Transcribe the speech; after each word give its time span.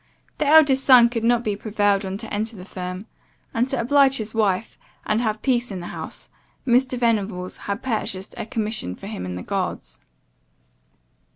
The 0.39 0.47
eldest 0.47 0.83
son 0.83 1.09
could 1.09 1.23
not 1.23 1.43
be 1.43 1.55
prevailed 1.55 2.05
on 2.07 2.17
to 2.17 2.33
enter 2.33 2.55
the 2.55 2.65
firm; 2.65 3.05
and, 3.53 3.69
to 3.69 3.79
oblige 3.79 4.17
his 4.17 4.33
wife, 4.33 4.75
and 5.05 5.21
have 5.21 5.43
peace 5.43 5.69
in 5.69 5.79
the 5.79 5.89
house, 5.89 6.27
Mr. 6.65 6.97
Venables 6.97 7.55
had 7.69 7.83
purchased 7.83 8.33
a 8.35 8.47
commission 8.47 8.95
for 8.95 9.05
him 9.05 9.27
in 9.27 9.35
the 9.35 9.43
guards. 9.43 9.99